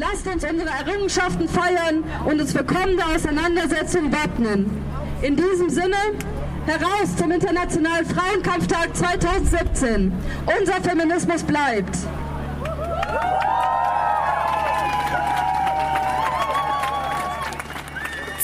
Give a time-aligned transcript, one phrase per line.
[0.00, 4.70] Lasst uns unsere Errungenschaften feiern und uns für kommende Auseinandersetzungen wappnen.
[5.20, 5.98] In diesem Sinne,
[6.64, 10.10] heraus zum Internationalen Frauenkampftag 2017.
[10.58, 11.98] Unser Feminismus bleibt.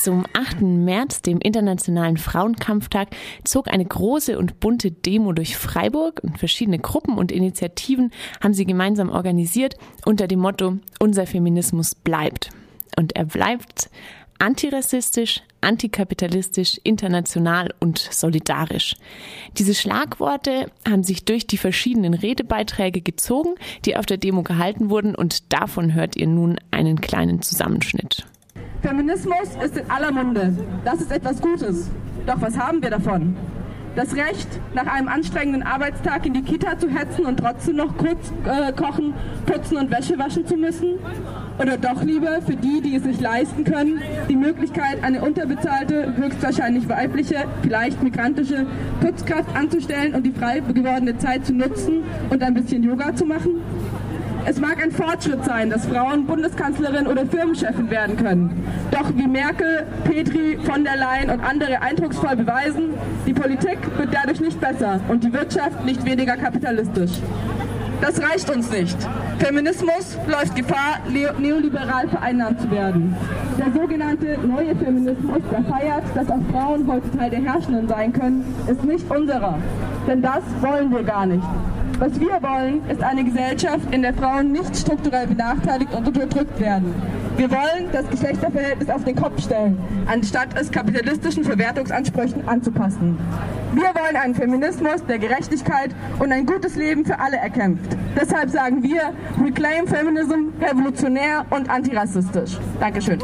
[0.07, 0.61] Zum 8.
[0.61, 3.09] März, dem Internationalen Frauenkampftag,
[3.43, 8.67] zog eine große und bunte Demo durch Freiburg und verschiedene Gruppen und Initiativen haben sie
[8.67, 12.51] gemeinsam organisiert unter dem Motto Unser Feminismus bleibt.
[12.97, 13.91] Und er bleibt
[14.39, 18.95] antirassistisch, antikapitalistisch, international und solidarisch.
[19.59, 25.17] Diese Schlagworte haben sich durch die verschiedenen Redebeiträge gezogen, die auf der Demo gehalten wurden
[25.17, 28.25] und davon hört ihr nun einen kleinen Zusammenschnitt.
[28.87, 30.57] Feminismus ist in aller Munde.
[30.85, 31.91] Das ist etwas Gutes.
[32.25, 33.37] Doch was haben wir davon?
[33.97, 38.33] Das Recht, nach einem anstrengenden Arbeitstag in die Kita zu hetzen und trotzdem noch kurz
[38.45, 39.15] äh, kochen,
[39.45, 41.01] putzen und Wäsche waschen zu müssen?
[41.59, 46.89] Oder doch lieber für die, die es sich leisten können, die Möglichkeit, eine unterbezahlte, höchstwahrscheinlich
[46.89, 48.67] weibliche, vielleicht migrantische
[49.01, 53.63] Putzkraft anzustellen und die frei gewordene Zeit zu nutzen und ein bisschen Yoga zu machen?
[54.49, 58.65] Es mag ein Fortschritt sein, dass Frauen Bundeskanzlerin oder Firmenchefin werden können.
[58.93, 62.91] Doch wie Merkel, Petri, von der Leyen und andere eindrucksvoll beweisen,
[63.27, 67.11] die Politik wird dadurch nicht besser und die Wirtschaft nicht weniger kapitalistisch.
[68.01, 68.97] Das reicht uns nicht.
[69.41, 71.01] Feminismus läuft Gefahr,
[71.41, 73.17] neoliberal vereinnahmt zu werden.
[73.59, 78.45] Der sogenannte neue Feminismus, der feiert, dass auch Frauen heute Teil der Herrschenden sein können,
[78.69, 79.59] ist nicht unserer.
[80.07, 81.43] Denn das wollen wir gar nicht.
[81.99, 86.95] Was wir wollen, ist eine Gesellschaft, in der Frauen nicht strukturell benachteiligt und unterdrückt werden.
[87.39, 93.19] Wir wollen das Geschlechterverhältnis auf den Kopf stellen, anstatt es kapitalistischen Verwertungsansprüchen anzupassen.
[93.73, 97.97] Wir wollen einen Feminismus, der Gerechtigkeit und ein gutes Leben für alle erkämpft.
[98.15, 102.59] Deshalb sagen wir Reclaim Feminism revolutionär und antirassistisch.
[102.79, 103.21] Dankeschön.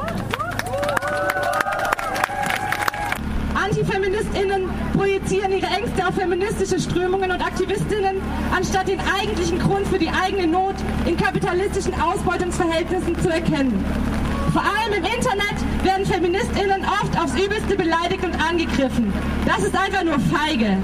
[3.83, 8.17] AntifeministInnen projizieren ihre Ängste auf feministische Strömungen und Aktivistinnen,
[8.55, 13.85] anstatt den eigentlichen Grund für die eigene Not in kapitalistischen Ausbeutungsverhältnissen zu erkennen.
[14.53, 19.13] Vor allem im Internet werden FeministInnen oft aufs Übelste beleidigt und angegriffen.
[19.47, 20.77] Das ist einfach nur feige.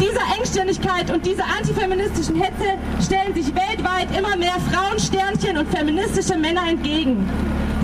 [0.00, 6.68] Dieser Engstirnigkeit und dieser antifeministischen Hetze stellen sich weltweit immer mehr Frauensternchen und feministische Männer
[6.68, 7.28] entgegen.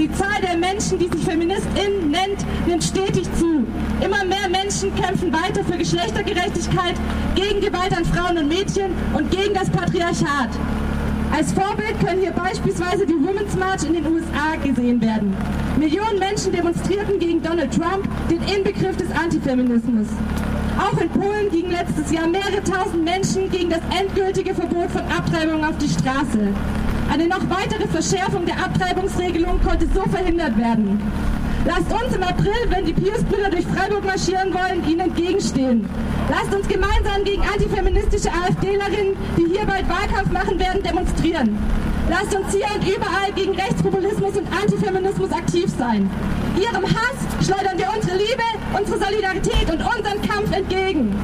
[0.03, 3.65] Die Zahl der Menschen, die sich FeministInnen nennt, nimmt stetig zu.
[4.05, 6.95] Immer mehr Menschen kämpfen weiter für Geschlechtergerechtigkeit,
[7.37, 10.51] gegen Gewalt an Frauen und Mädchen und gegen das Patriarchat.
[11.33, 15.37] Als Vorbild können hier beispielsweise die Women's March in den USA gesehen werden.
[15.79, 20.09] Millionen Menschen demonstrierten gegen Donald Trump, den Inbegriff des Antifeminismus.
[20.81, 25.65] Auch in Polen gingen letztes Jahr mehrere tausend Menschen gegen das endgültige Verbot von Abtreibung
[25.65, 26.53] auf die Straße.
[27.13, 30.99] Eine noch weitere Verschärfung der Abtreibungsregelung konnte so verhindert werden.
[31.67, 35.87] Lasst uns im April, wenn die Pius-Brüder durch Freiburg marschieren wollen, ihnen entgegenstehen.
[36.31, 41.59] Lasst uns gemeinsam gegen antifeministische AfDlerinnen, die hier bald Wahlkampf machen werden, demonstrieren.
[42.09, 46.09] Lasst uns hier und überall gegen Rechtspopulismus und Antifeminismus aktiv sein.
[46.57, 48.43] Ihrem Hass schleudern wir unsere Liebe,
[48.73, 51.15] unsere Solidarität und unseren Kampf entgegen.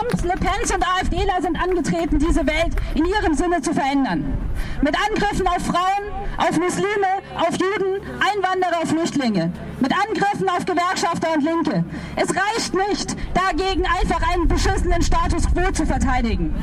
[0.00, 4.32] Trumps, Le Pens und AfDler sind angetreten, diese Welt in ihrem Sinne zu verändern.
[4.82, 6.04] Mit Angriffen auf Frauen,
[6.38, 9.52] auf Muslime, auf Juden, Einwanderer, Flüchtlinge.
[9.80, 11.84] Mit Angriffen auf Gewerkschafter und Linke.
[12.16, 16.54] Es reicht nicht, dagegen einfach einen beschissenen Status quo zu verteidigen.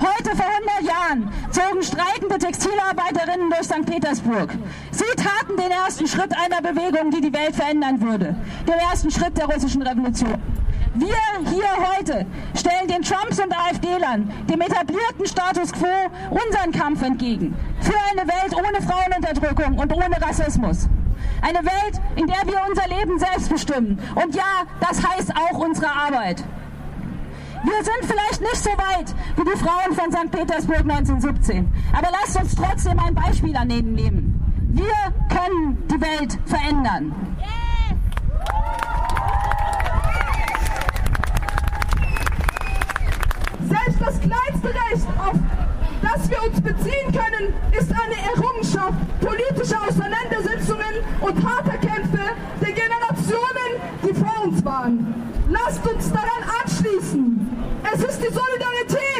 [0.00, 3.86] Heute vor 100 Jahren zogen streikende Textilarbeiterinnen durch St.
[3.86, 4.50] Petersburg.
[4.90, 8.34] Sie taten den ersten Schritt einer Bewegung, die die Welt verändern würde.
[8.66, 10.51] Den ersten Schritt der russischen Revolution.
[10.94, 11.16] Wir
[11.48, 11.64] hier
[11.96, 15.86] heute stellen den Trumps und AfD-Lern, dem etablierten Status quo,
[16.28, 17.56] unseren Kampf entgegen.
[17.80, 20.88] Für eine Welt ohne Frauenunterdrückung und ohne Rassismus.
[21.40, 23.98] Eine Welt, in der wir unser Leben selbst bestimmen.
[24.14, 26.44] Und ja, das heißt auch unsere Arbeit.
[27.64, 30.30] Wir sind vielleicht nicht so weit wie die Frauen von St.
[30.30, 31.72] Petersburg 1917.
[31.96, 34.68] Aber lasst uns trotzdem ein Beispiel an ihnen nehmen.
[34.72, 34.92] Wir
[35.28, 37.14] können die Welt verändern.
[37.38, 37.61] Selbst
[49.62, 52.18] politischer Auseinandersetzungen und harter Kämpfe
[52.60, 53.70] der Generationen,
[54.02, 55.14] die vor uns waren.
[55.48, 57.48] Lasst uns daran anschließen.
[57.94, 59.11] Es ist die Solidarität,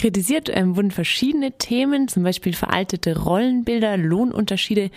[0.00, 4.90] Kritisiert ähm, wurden verschiedene Themen, zum Beispiel veraltete Rollenbilder, Lohnunterschiede,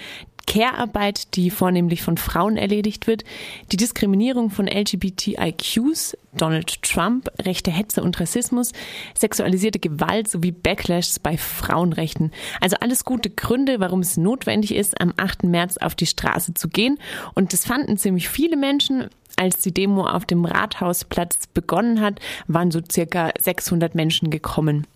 [0.47, 3.25] Care-Arbeit, die vornehmlich von Frauen erledigt wird,
[3.73, 8.71] die Diskriminierung von LGBTIQs, Donald Trump, rechte Hetze und Rassismus,
[9.13, 12.31] sexualisierte Gewalt sowie Backlash bei Frauenrechten.
[12.61, 15.43] Also alles gute Gründe, warum es notwendig ist, am 8.
[15.43, 16.97] März auf die Straße zu gehen.
[17.33, 19.09] Und das fanden ziemlich viele Menschen.
[19.35, 24.87] Als die Demo auf dem Rathausplatz begonnen hat, waren so circa 600 Menschen gekommen.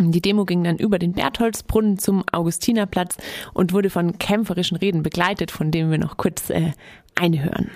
[0.00, 3.18] Die Demo ging dann über den Bertholdsbrunnen zum Augustinerplatz
[3.52, 6.72] und wurde von kämpferischen Reden begleitet, von denen wir noch kurz äh,
[7.14, 7.70] einhören.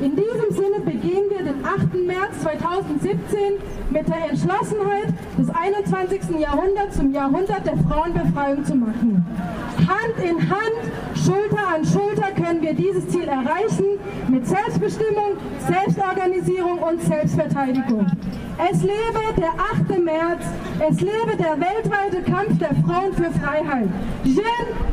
[0.00, 1.94] In diesem Sinne begehen wir den 8.
[2.06, 3.58] März 2017
[3.90, 6.40] mit der Entschlossenheit, das 21.
[6.40, 9.26] Jahrhundert zum Jahrhundert der Frauenbefreiung zu machen.
[9.76, 10.80] Hand in Hand,
[11.14, 13.98] Schulter an Schulter können wir dieses Ziel erreichen
[14.28, 15.36] mit Selbstbestimmung,
[15.68, 18.06] Selbstorganisierung und Selbstverteidigung.
[18.72, 20.02] Es lebe der 8.
[20.02, 20.44] März,
[20.88, 23.88] es lebe der weltweite Kampf der Frauen für Freiheit.
[24.24, 24.36] Jin,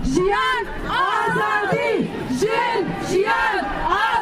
[0.03, 2.09] Jian, Azadi!
[2.29, 4.16] Jin, Jian, Azadi!